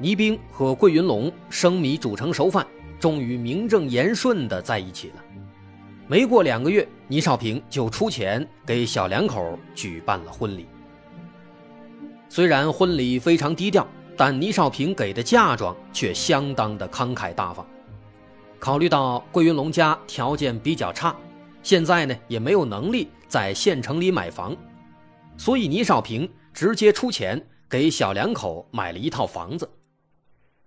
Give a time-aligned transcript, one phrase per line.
[0.00, 2.64] 倪兵和桂云龙生米煮成熟饭，
[3.00, 5.24] 终于名正言顺的在一起了。
[6.06, 10.66] 没过两个月，倪少平就出钱给小两口举办了婚礼。
[12.28, 13.84] 虽然婚礼非常低调，
[14.16, 17.66] 但倪少平给的嫁妆却相当的慷慨大方。
[18.60, 21.14] 考虑到桂云龙家条件比较差，
[21.62, 24.56] 现在呢也没有能力在县城里买房，
[25.36, 27.44] 所以倪少平直接出钱。
[27.70, 29.68] 给小两口买了一套房子，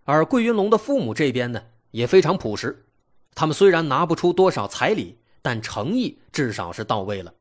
[0.03, 2.85] 而桂云龙的父母这边呢也非常朴实，
[3.35, 7.33] 他们虽然拿不出多少彩礼，但诚意至少是到位了。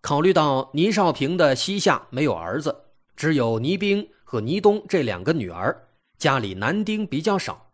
[0.00, 2.76] 考虑到倪少平的膝下没有儿子，
[3.16, 7.70] 只有倪冰和倪东这两个女儿，家里男丁比较少，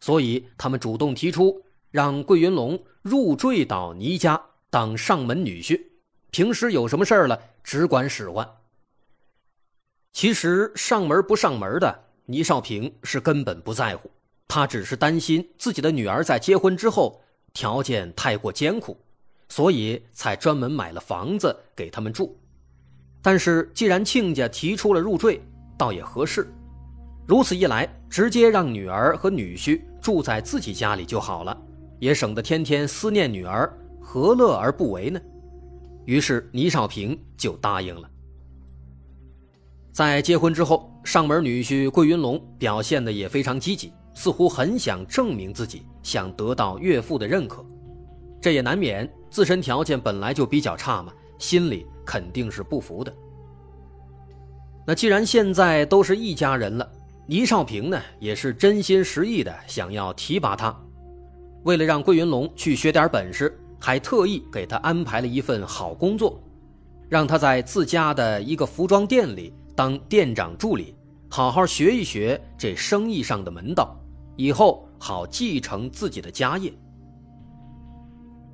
[0.00, 5.80] 所以他们主动提出让桂云龙入赘到倪家当上门女婿，
[6.30, 8.48] 平时有什么事儿了只管使唤。
[10.12, 14.10] 其实上门不上门的倪少平是根本不在乎，
[14.48, 17.20] 他只是担心自己的女儿在结婚之后
[17.52, 18.96] 条件太过艰苦，
[19.48, 22.38] 所以才专门买了房子给他们住。
[23.20, 25.40] 但是既然亲家提出了入赘，
[25.76, 26.46] 倒也合适。
[27.26, 31.56] 如此一来，直接让女儿和女婿住在自己家里就好了，
[31.98, 33.70] 也省得天天思念女儿，
[34.00, 35.20] 何乐而不为呢？
[36.04, 38.08] 于是倪少平就答应了。
[39.94, 47.64] 在结婚之后，上门女婿桂云龙表现的也非常积极，似乎很想证明自己，想得到岳父的认可。
[48.40, 53.14] 这也难免，自身条件本来就比较差嘛，心里肯定是不服的。
[54.84, 56.90] 那既然现在都是一家人了，
[57.28, 60.76] 倪少平呢也是真心实意的想要提拔他。
[61.62, 66.42] 为了让桂云龙去学点本事，还特意给他安排了一份好工作，
[67.08, 69.54] 让他在自家的一个服装店里。
[69.76, 70.94] 当店长助理，
[71.28, 73.96] 好好学一学这生意上的门道，
[74.36, 76.72] 以后好继承自己的家业。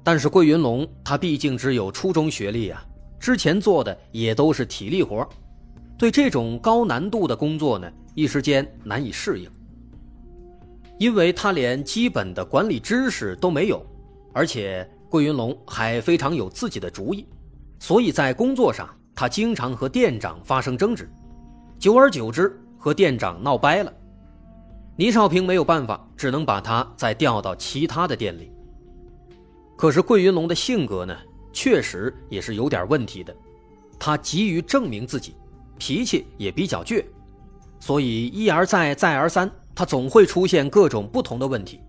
[0.02, 2.82] 但是桂云龙他毕竟只有初中学历啊，
[3.18, 5.28] 之前做的也都是体力活，
[5.98, 9.50] 对这种高难度的工作呢，一时间难以适应。
[10.98, 13.84] 因为他连基本的管理知识都没有，
[14.32, 17.26] 而且桂云龙还非常有自己的主意，
[17.78, 18.88] 所以在工作上。
[19.14, 21.10] 他经常和店长发生争执，
[21.78, 23.92] 久而久之和店长闹掰了。
[24.96, 28.52] 倪少平没有办法，只能把他再调到其他的店里。
[29.76, 31.16] 可是桂云龙的性格呢，
[31.52, 33.34] 确实也是有点问题的。
[33.98, 35.34] 他急于证明自己，
[35.78, 37.04] 脾气也比较倔，
[37.78, 41.80] 所以一而再再而三，他总会出现各种不同的问题。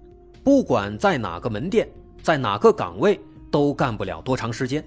[0.43, 1.87] 不管在哪个门店，
[2.21, 4.83] 在哪个岗位，都干不了多长时间。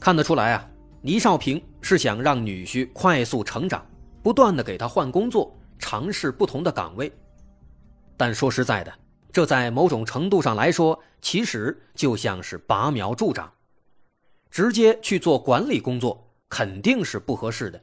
[0.00, 0.66] 看得出来啊，
[1.02, 3.86] 倪少平是想让女婿快速成长，
[4.22, 7.12] 不断的给他换工作，尝试不同的岗位。
[8.16, 8.90] 但说实在的，
[9.30, 13.52] 这在某种程度上来说，其实就像是拔苗助长，
[14.50, 17.78] 直接去做管理工作肯定是不合适的。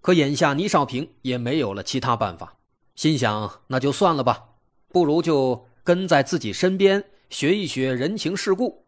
[0.00, 2.54] 可眼下倪少平也没有了其他办法，
[2.94, 4.50] 心想那就算了吧，
[4.92, 8.86] 不如就跟在自己身边学一学人情世故，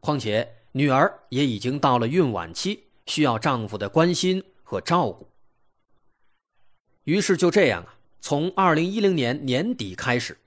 [0.00, 0.56] 况且。
[0.78, 5.28] 女儿也已经到了孕晚期，需要丈夫的关心和照顾。
[7.02, 10.38] 于是就这样啊，从二零一零年年底开始，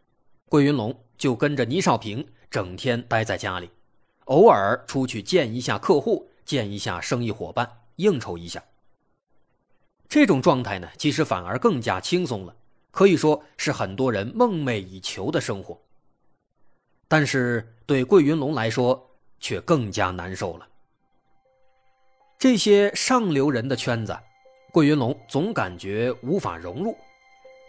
[0.47, 3.69] 桂云龙就跟着倪少平整天待在家里，
[4.23, 8.63] 偶尔出去见一下客户，见一下生意伙伴，应酬一下。
[10.07, 12.55] 这种状态呢，其实反而更加轻松了，
[12.91, 15.77] 可以说是很多人梦寐以求的生活。
[17.09, 19.10] 但是对桂云龙来说，
[19.41, 20.67] 却更加难受了。
[22.37, 24.17] 这些上流人的圈子，
[24.71, 26.95] 桂云龙总感觉无法融入。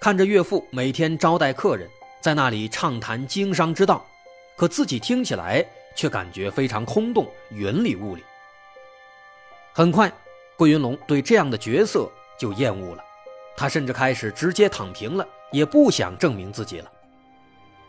[0.01, 1.89] 看着岳父每天招待客人，
[2.21, 4.07] 在那里畅谈经商之道，
[4.57, 5.65] 可自己听起来
[5.97, 8.23] 却感觉非常空洞、云里雾里。
[9.73, 10.13] 很快，
[10.57, 13.05] 桂云龙对这样的角色就厌恶了，
[13.57, 16.91] 他甚至开始直接躺平了，也不想证明自己了。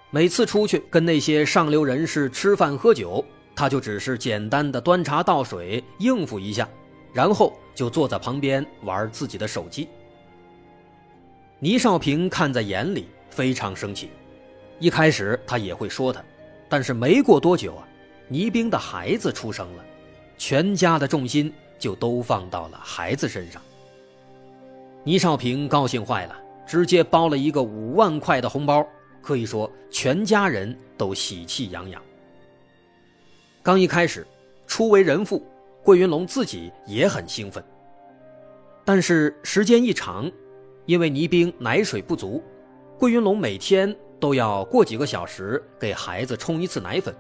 [0.10, 3.26] 每次出去跟那些上流人士吃饭喝酒。
[3.56, 6.68] 他就只是简单的端茶倒水应付一下，
[7.14, 9.88] 然后就坐在旁边玩自己的手机。
[11.60, 14.10] 倪少平看在眼里，非常生气。
[14.80, 16.22] 一开始他也会说他，
[16.68, 17.88] 但是没过多久啊，
[18.28, 19.86] 倪兵的孩子出生了，
[20.38, 23.62] 全家的重心就都放到了孩子身上。
[25.06, 26.36] 倪少平高兴坏了，
[26.66, 28.86] 直接包了一个五万块的红包，
[29.22, 32.02] 可以说全家人都喜气洋洋。
[33.64, 34.28] 刚一开始，
[34.68, 35.42] 初为人父，
[35.86, 37.64] 桂云龙自己也很兴奋。
[38.84, 40.30] 但是时间一长，
[40.86, 42.44] 因为倪冰奶水不足，
[43.00, 47.16] 桂云龙每天都要过几个小时给孩子冲一次奶粉。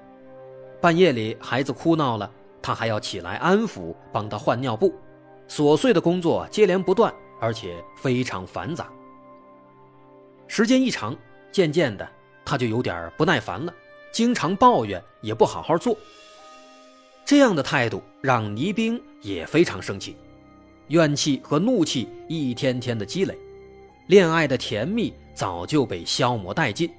[0.82, 2.30] 半夜里孩子哭闹了，
[2.62, 4.94] 他还要起来安抚，帮他换尿布，
[5.48, 8.92] 琐碎的工作接连不断，而且非常繁杂。
[10.46, 11.16] 时间一长，
[11.54, 12.06] 渐渐的
[12.44, 13.74] 他就有点不耐烦了，
[14.12, 15.96] 经常抱怨，也不好好做。
[17.26, 20.16] 这样的态度让倪兵也非常生气。
[20.90, 23.38] 怨气和怒气一天天的积累，
[24.08, 26.92] 恋爱的甜蜜早就被消磨殆尽，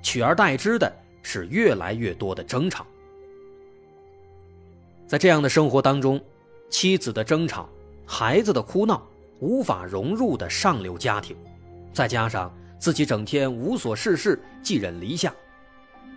[0.00, 0.90] 取而代之的
[1.22, 2.86] 是越来越多的争吵。
[5.06, 6.18] 在这样的生活当中，
[6.70, 7.68] 妻子的争吵、
[8.06, 9.06] 孩子的哭闹、
[9.40, 11.36] 无法融入的上流家庭，
[11.92, 15.34] 再加上自己整天无所事事、寄人篱下，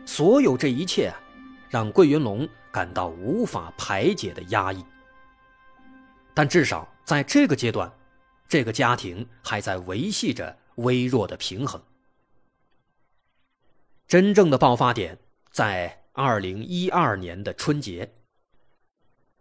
[0.05, 1.19] 所有这一切啊，
[1.69, 4.83] 让桂云龙感到无法排解的压抑。
[6.33, 6.87] 但至少。
[7.05, 7.93] 在这个阶段，
[8.47, 11.79] 这个家庭还在维系着微弱的平衡。
[14.07, 15.19] 真正的爆发点
[15.51, 18.11] 在二零一二年的春节。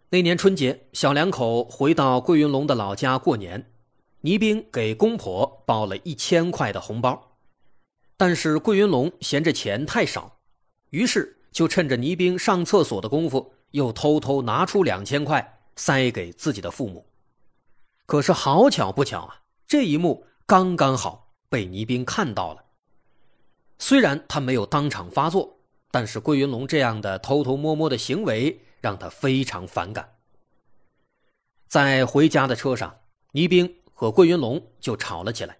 [0.09, 3.71] 那年春节，小两口回到桂云龙的老家过年，
[4.21, 7.35] 倪兵给公婆包了一千块的红包，
[8.15, 10.37] 但是桂云龙嫌这钱太少，
[10.91, 17.05] 于是就趁着倪兵上厕所的功夫，又偷偷拿出两千块塞给自己的父母。
[18.05, 22.65] 可是好巧不巧啊，这一幕刚刚好被倪兵看到了。
[23.79, 25.57] 虽然他没有当场发作，
[25.91, 30.17] 但是桂云龙这样的偷偷摸摸的行为让他非常反感。
[31.69, 32.93] 在回家的车上，
[33.31, 35.57] 倪兵和桂云龙就吵了起来。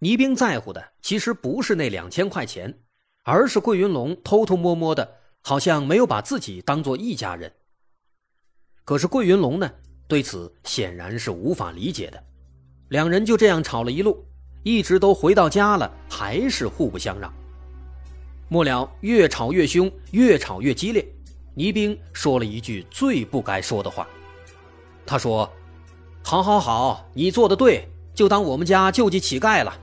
[0.00, 2.78] 倪兵在乎的其实不是那两千块钱，
[3.30, 7.52] 而是桂云龙偷偷摸摸的，好像没有把自己当做一家人。
[8.86, 9.70] 可是桂云龙呢？
[10.06, 12.24] 对此显然是无法理解的，
[12.88, 14.24] 两人就这样吵了一路，
[14.62, 17.30] 一直都回到家了，还是互不相让。
[18.48, 21.06] 末了，越吵越凶，越吵越激烈。
[21.52, 24.08] 倪兵说了一句最不该说的话，
[25.04, 25.52] 他说
[26.24, 29.78] ：“好，好，好，你做的对，就当我们家救济乞丐了。”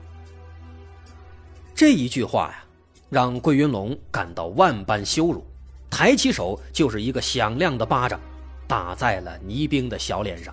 [1.76, 2.64] 这一句话呀，
[3.08, 5.44] 让桂云龙感到万般羞辱，
[5.88, 8.20] 抬起手就是一个响亮的巴掌。
[8.68, 10.52] 打在了倪兵的小脸上，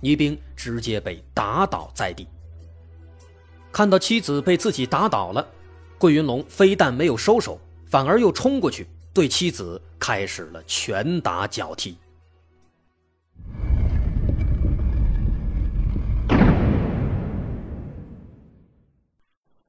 [0.00, 2.28] 倪兵直接被打倒在地。
[3.72, 5.46] 看到妻子被自己打倒了，
[5.96, 11.96] 桂云龙非但没有收手，反而又冲过去对妻子开始了拳打脚踢。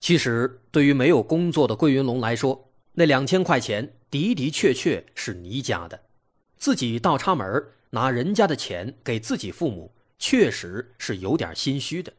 [0.10, 6.01] 其实，对于没有工作的桂云龙来说，那两千块钱的的确确是倪家的。
[6.58, 12.12] 自己倒插门拿人家的钱给自己父母，确实是有点心虚的。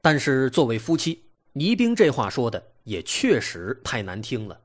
[0.00, 4.58] 但是作为夫妻，倪兵这话说的也确实太难听了。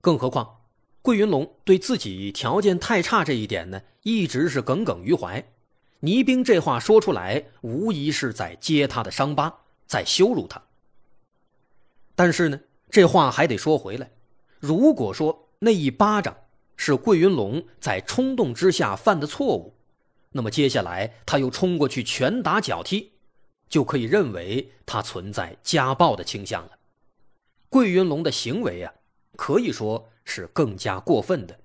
[0.00, 0.62] 更何况，
[1.00, 5.46] 桂云龙对自己条件太差这一点呢，一直是耿耿于怀。
[6.00, 10.60] 倪兵这话说出来，无疑是在揭他的伤疤，在羞辱他。
[12.14, 14.10] 但是呢，这话还得说回来，
[14.60, 16.36] 如果说那一巴掌。
[16.76, 19.76] 是桂云龙在冲动之下犯的错误，
[20.32, 23.12] 那么接下来他又冲过去拳打脚踢，
[23.68, 26.72] 就可以认为他存在家暴的倾向了。
[27.68, 28.92] 桂云龙的行为啊，
[29.36, 31.56] 可以说是更加过分的。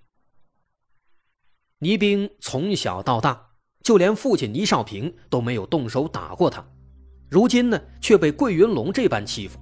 [1.79, 6.63] 倪兵从小到大，就连父亲倪少平都没有动手打过他，
[7.31, 9.59] 如今呢却被桂云龙这般欺负，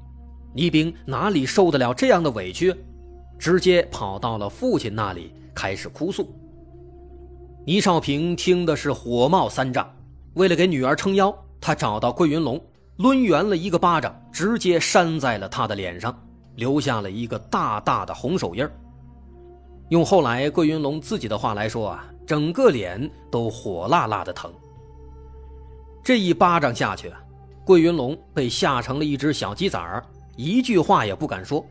[0.54, 2.76] 倪兵哪里受得了这样的委屈？
[3.38, 6.28] 直接跑到了父亲那里，开始哭诉。
[7.66, 9.88] 倪少平听的是火冒三丈，
[10.34, 12.60] 为了给女儿撑腰，他找到桂云龙，
[12.98, 16.18] 抡圆了一个巴掌，直接扇在了他的脸上，
[16.56, 18.68] 留下了一个大大的红手印
[19.90, 24.52] 用后来桂云龙自己的话来说啊，整个脸都火辣辣的疼。
[26.04, 27.12] 这一巴掌下去，
[27.64, 30.04] 桂云龙被吓成了一只小鸡仔儿，
[30.38, 31.66] 一句话也不敢说。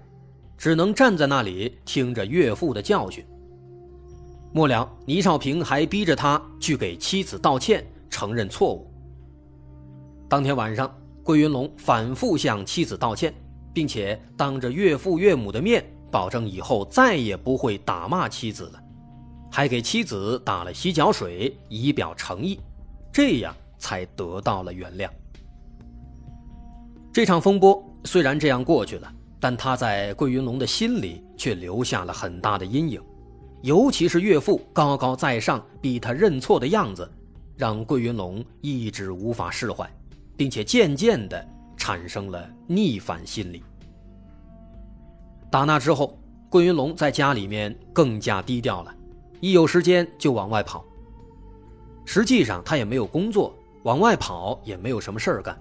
[0.59, 3.23] 只能站在那里听着岳父的教训。
[4.55, 8.91] 末了，倪少平还逼着他去给妻子道歉，承认错误。
[10.31, 10.91] 当天晚上，
[11.23, 13.35] 桂云龙反复向妻子道歉，
[13.75, 18.83] 并且当着岳父岳母的面保证以后再也不会打骂妻子了，
[19.53, 22.59] 还给妻子打了洗脚水以表诚意，
[23.13, 25.11] 这样才得到了原谅。
[27.17, 33.03] 这场风波虽然这样过去了，但他在桂云龙的心里却留下了很大的阴影，
[33.63, 37.11] 尤其是岳父高高在上逼他认错的样子，
[37.57, 39.91] 让桂云龙一直无法释怀。
[40.37, 41.43] 并且渐渐的
[41.75, 43.65] 产生了逆反心理。
[45.51, 46.19] 打那之后，
[46.51, 48.95] 桂云龙在家里面更加低调了，
[49.41, 50.85] 一有时间就往外跑。
[52.05, 55.59] 实际上他也没有工作，往外跑也没有什么事儿干，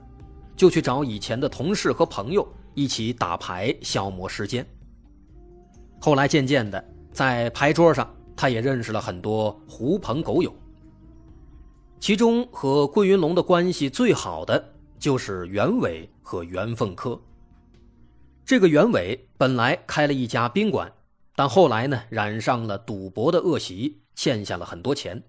[0.56, 4.66] 就去找以前的同事和朋友一起打牌消磨时间。
[6.00, 10.54] 后来渐渐的，在牌桌上，他也认识了很多狐朋狗友。
[12.00, 17.20] 其中和桂云龙的关系最好的就是袁伟和袁凤科。
[18.46, 20.92] 这个袁伟本来开了一家宾馆，
[21.36, 25.24] 但后来呢染上了赌博的恶习，欠下了很多钱。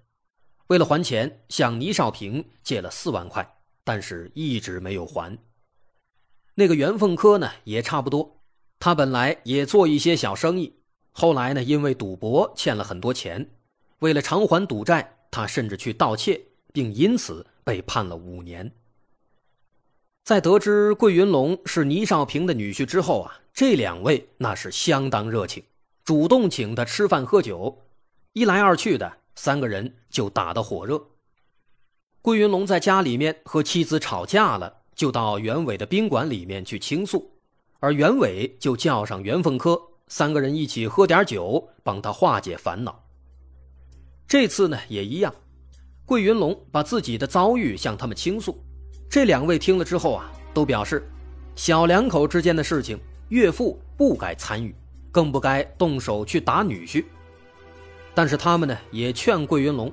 [0.66, 3.55] 为了还钱，向倪少平借了四万块，
[3.86, 5.38] 但是一直没有还。
[6.56, 8.42] 那个袁凤科呢也差不多，
[8.78, 10.74] 他本来也做一些小生意，
[11.10, 13.48] 后来呢因为赌博欠了很多钱，
[14.00, 16.42] 为了偿还赌债，他甚至去盗窃。
[16.76, 18.70] 并因此被判了五年。
[20.24, 25.64] 在得知桂云龙是倪少平的女婿之后啊，这两位那是相当热情，
[26.04, 27.82] 主动请他吃饭喝酒，
[28.34, 31.02] 一来二去的，三个人就打得火热。
[32.26, 37.30] 桂云龙在家里面和妻子吵架了，就到袁伟的宾馆里面去倾诉，
[37.78, 43.00] 而袁伟就叫上袁凤科，三个人一起喝点酒，帮他化解烦恼。
[44.26, 45.32] 这次呢也一样。
[46.04, 48.60] 桂云龙把自己的遭遇向他们倾诉，
[49.08, 51.08] 这两位听了之后啊，都表示，
[51.54, 54.74] 小两口之间的事情，岳父不该参与，
[55.12, 57.04] 更不该动手去打女婿。
[58.16, 59.92] 但是他们呢，也劝桂云龙，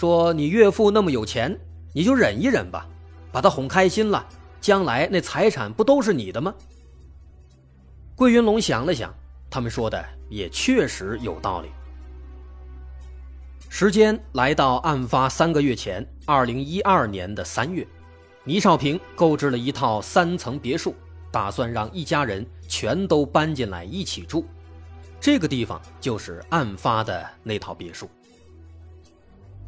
[0.00, 1.54] 说你岳父那么有钱，
[1.92, 2.88] 你就忍一忍吧，
[3.30, 4.26] 把他哄开心了，
[4.58, 6.54] 将来那财产不都是你的吗？
[8.16, 9.14] 桂云龙想了想，
[9.50, 11.68] 他们说的也确实有道理。
[13.68, 17.86] 时间来到案发三个月前，二零一二年的三月，
[18.44, 20.94] 倪少平购置了一套三层别墅，
[21.30, 24.46] 打算让一家人全都搬进来一起住。
[25.20, 28.08] 这个地方就是案发的那套别墅。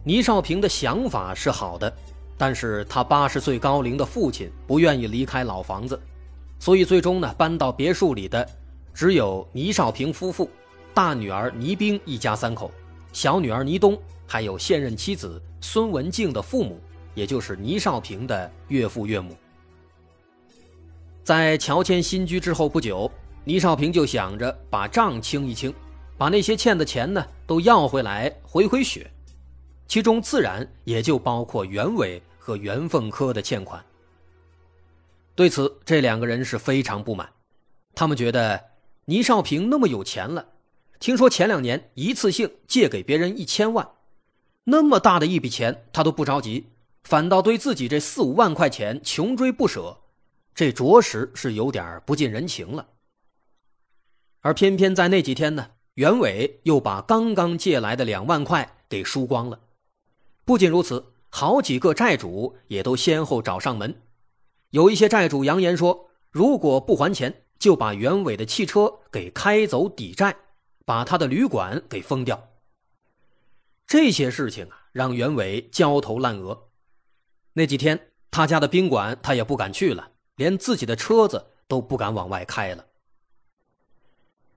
[0.05, 1.93] 倪少平的想法是好的，
[2.37, 6.01] 但是他八十岁高龄的父亲不愿意离开老房子，
[6.59, 8.49] 所以最终呢，搬到别墅里的
[8.93, 10.51] 只有倪少平夫妇、
[10.93, 12.71] 大女儿倪冰一家三口。
[13.13, 16.81] 小女儿倪冬，还有现任妻子孙文静的父母，
[17.15, 19.37] 也就是倪少平的岳父岳母。
[21.23, 23.09] 在乔迁新居之后不久，
[23.45, 25.73] 倪少平就想着把账清一清，
[26.19, 29.09] 把那些欠的钱呢都要回来回回血，
[29.93, 33.85] 其中自然也就包括袁伟和袁凤科的欠款。
[35.35, 37.31] 对此，这两个人是非常不满，
[37.95, 38.59] 他们觉得
[39.05, 40.49] 倪少平那么有钱了。
[40.99, 43.87] 听说前两年一次性借给别人一千万，
[44.65, 46.69] 那么大的一笔钱他都不着急，
[47.05, 49.99] 反倒对自己这四五万块钱穷追不舍，
[50.55, 52.89] 这着实是有点不近人情了。
[54.41, 59.61] 而偏偏在那几天呢，袁伟又把刚刚借来的两万块给输光了。
[60.45, 64.03] 不仅如此，好几个债主也都先后找上门，
[64.71, 70.37] 有一些债主扬言说，如果不还钱，就把袁伟的汽车给开走抵债。
[70.85, 72.49] 把他的旅馆给封掉。
[73.87, 76.71] 这些事情啊，让袁伟焦头烂额。
[77.53, 82.85] 那几天，他家的宾馆他也不敢去了，连自己的车子都不敢往外开了。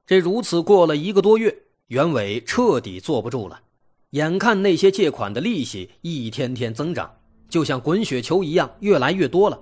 [0.08, 1.56] 这如此过了一个多月，
[1.88, 3.62] 袁伟彻底坐不住了。
[4.16, 7.12] 眼看那些借款的利息一天天增长，
[7.50, 9.60] 就像滚雪球一样越来越多了，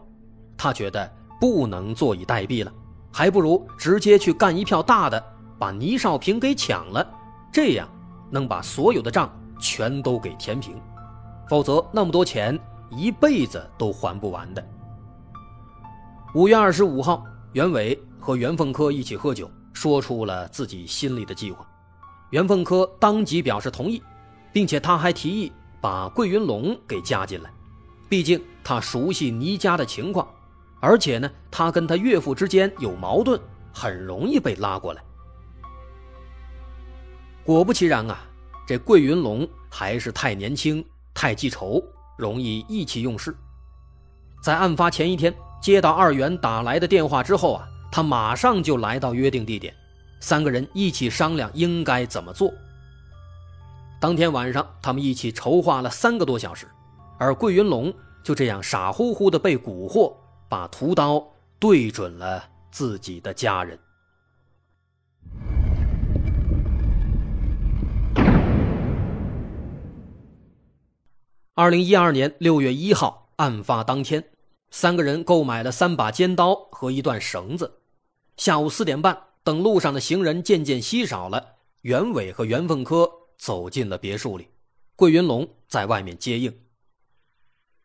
[0.55, 2.71] 他觉得不能坐以待毙了，
[3.11, 5.21] 还不如直接去干一票大的。
[5.57, 7.07] 把倪少平给抢了，
[7.51, 7.89] 这样
[8.29, 10.75] 能把所有的账全都给填平，
[11.47, 12.59] 否则那么多钱
[12.91, 14.63] 一辈子都还不完的。
[16.35, 21.65] 五月二十五号，袁伟和袁凤科一起喝酒，说出了自己心里的计划。
[22.31, 24.03] 袁凤科当即表示同意，
[24.53, 27.51] 并且他还提议把桂云龙给加进来，
[28.07, 30.25] 毕竟他熟悉倪家的情况，
[30.79, 33.37] 而且呢，他跟他岳父之间有矛盾，
[33.73, 35.03] 很容易被拉过来。
[37.43, 38.23] 果不其然啊，
[38.65, 41.83] 这桂云龙还是太年轻、太记仇，
[42.17, 43.35] 容易意气用事。
[44.41, 49.73] 在案发前一天，接到二元打来的电话之后啊，他马上就来到约定地点，
[50.21, 52.53] 三个人一起商量应该怎么做。
[54.03, 56.67] 当天晚上，他们一起筹划了三个多小时，
[57.17, 60.13] 而桂云龙就这样傻乎乎的被蛊惑，
[60.49, 61.25] 把屠刀
[61.57, 63.79] 对准了自己的家人。
[71.53, 74.21] 二零一二年六月一号，案发当天，
[74.69, 77.79] 三个人购买了三把尖刀和一段绳子。
[78.35, 84.47] 下午四点半，等路上的行人渐渐稀少了，袁伟和袁凤科走进了别墅里，
[84.95, 86.53] 桂云龙在外面接应。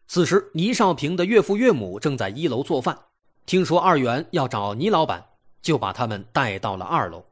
[0.07, 2.99] 此时，倪少平的岳父岳母正在一楼做饭，
[3.45, 5.27] 听说二元要找倪老板，
[5.61, 7.25] 就把他们带到了二楼。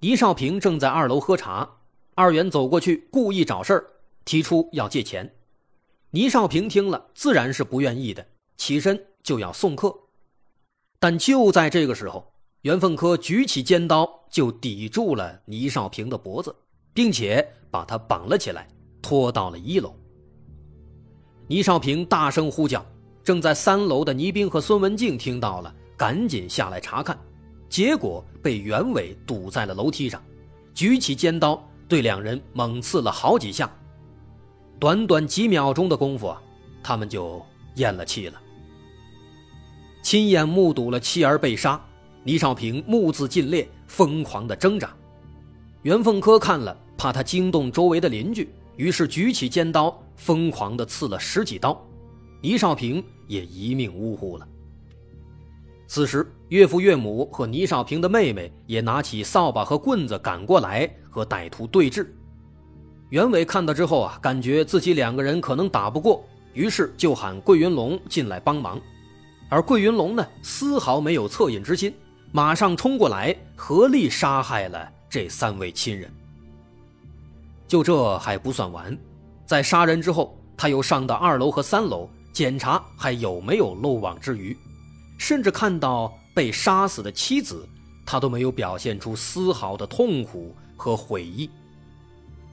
[0.00, 1.76] 倪少平正在二楼喝茶，
[2.14, 3.86] 二元走过去，故意找事儿。
[4.26, 5.34] 提出要借钱，
[6.10, 9.94] 倪少平听了自然是不愿意的，起身就要送客。
[10.98, 16.54] 但就在这个时候，袁凤科举起尖刀就抵住了倪少平的脖子，
[16.92, 18.66] 并且把他绑了起来，
[19.00, 19.94] 拖到了一楼。
[21.46, 22.84] 倪少平大声呼叫，
[23.24, 27.18] 正在三楼的倪斌和孙文静听到了，赶紧下来查看，
[27.68, 30.22] 结果被袁伟堵在了楼梯上，
[30.72, 33.70] 举起尖刀对两人猛刺了好几下。
[34.78, 36.42] 短短几秒钟的功夫啊，
[36.82, 37.44] 他们就
[37.74, 38.40] 咽了气了。
[40.02, 41.80] 亲眼目睹了妻儿被杀，
[42.24, 44.96] 倪少平目眦尽裂，疯狂的挣扎。
[45.82, 51.80] 袁凤科看了，怕他惊动周围的邻居，于是举起尖刀，疯狂的刺了十几刀。
[52.42, 54.46] 倪少平也一命呜呼了。
[55.86, 62.06] 此时，岳父岳母和倪少平的妹妹也拿起扫把和棍子赶过来，和歹徒对峙。
[63.08, 68.78] 袁伟看到之后啊，感觉自己两个人可能打不过，于是就喊桂云龙进来帮忙。
[69.48, 71.92] 而桂云龙呢，丝毫没有恻隐之心，
[72.30, 76.10] 马上冲过来，合力杀害了这三位亲人。
[77.68, 78.96] 就这还不算完，
[79.44, 84.56] 在杀人之后，他又上到二楼和三楼检查还有没有漏网之鱼，
[85.18, 87.68] 甚至看到被杀死的妻子，
[88.06, 91.50] 他都没有表现出丝毫的痛苦和悔意。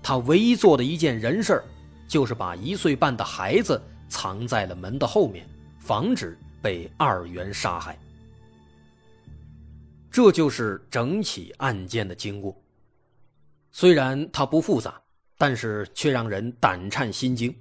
[0.03, 1.63] 他唯一做的一件人事
[2.07, 5.47] 就是把一岁半的孩子藏在了门的后面，
[5.79, 7.97] 防止被二元杀害。
[10.17, 12.59] 这就是整起案件的经过。
[13.71, 14.99] 虽然它不复杂，
[15.37, 17.55] 但是却让人胆颤心惊。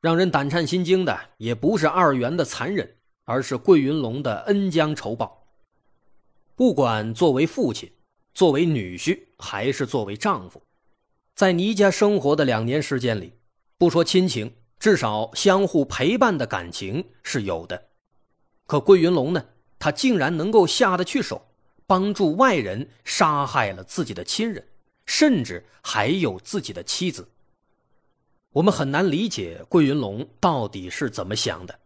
[0.00, 5.46] 让人胆颤心惊的也不是二元的残忍，而是桂云龙的恩将仇报。
[6.56, 7.92] 不管作为父亲、
[8.32, 10.62] 作为女婿，还是作为丈夫。
[11.34, 13.34] 在倪家生活的两年时间里，
[13.76, 17.88] 不说亲情，至少相互陪伴的感情是有的。
[18.66, 19.44] 可桂云龙呢？
[19.78, 21.47] 他竟然能够下得去手，
[21.88, 24.62] 帮助外人杀害了自己的亲人，
[25.06, 27.26] 甚至还有自己的妻子。
[28.52, 31.76] 我们很难理解桂云龙到底是怎么想的。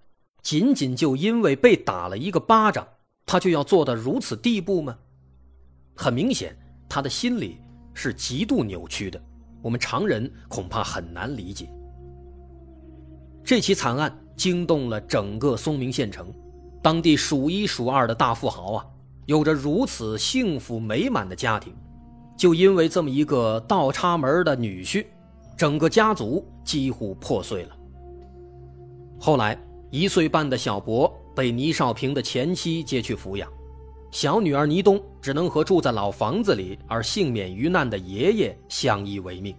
[0.43, 2.85] 仅仅就因为被打了一个巴掌，
[3.25, 4.99] 他就要做到如此地步吗？
[5.95, 6.57] 很明显，
[6.88, 7.61] 他的心理
[7.95, 9.23] 是极度扭曲的。
[9.62, 11.69] 我们常人恐怕很难理解。
[13.45, 16.35] 这起惨案惊动了整个松明县城，
[16.83, 18.87] 当地数一数二的大富豪啊，
[19.26, 21.74] 有着如此幸福美满的家庭，
[22.37, 25.06] 就因为这么一个倒插门的女婿，
[25.56, 27.76] 整个家族几乎破碎了。
[29.20, 29.56] 后来，
[29.90, 33.48] 一岁半的小博被倪少平的前妻接去抚养。
[34.11, 39.56] 小女儿倪冬只能和住在老房子里而幸免于难的爷爷相依为命，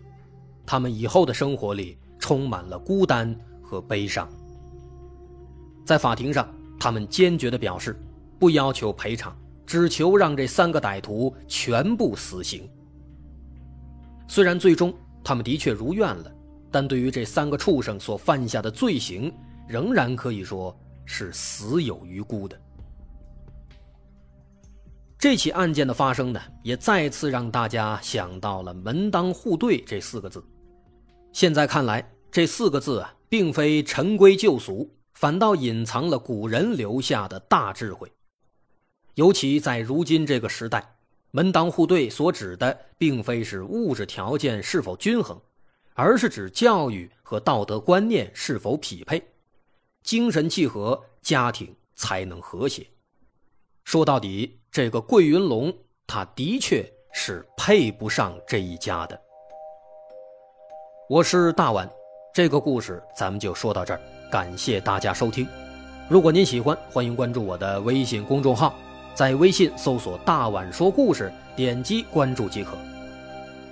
[0.66, 4.30] 他们以后的生活里充满了孤单和悲伤。
[5.86, 6.48] 在法庭上，
[6.80, 8.00] 他们坚决地表示，
[8.38, 12.70] 不要求赔偿，只求让这三个歹徒全部死刑。
[14.28, 16.32] 虽然最终他们的确如愿了，
[16.72, 19.32] 但对于这三个畜生所犯下的罪行，
[19.68, 22.60] 仍然可以说是死有余辜的。
[25.18, 30.44] 这起案件的发生呢，也再次让大家想到了“门当户对”这四个字。
[31.32, 38.12] 现在看来，这四个字啊，并非陈规旧俗，反倒隐藏了古人留下的大智慧。
[39.16, 40.96] 尤其在如今这个时代
[41.32, 45.40] ，“门当户对”所指的，并非是物质条件是否均衡，
[45.94, 49.24] 而是指教育和道德观念是否匹配，
[50.04, 52.86] 精神契合，家庭才能和谐。
[53.84, 54.60] 说到底。
[54.74, 55.72] 这个桂云龙，
[56.08, 59.22] 他的确是配不上这一家的。
[61.08, 61.88] 我是大碗，
[62.34, 65.48] 这个故事咱们就说到这儿，感谢大家收听。
[66.10, 68.74] 如果您喜欢，欢迎关注我的微信公众号，
[69.14, 72.78] 在微信搜索“大碗说故事”，点击关注即可。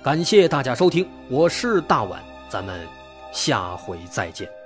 [0.02, 2.86] 感谢大家收听，我是大碗，咱们
[3.32, 4.61] 下回再见。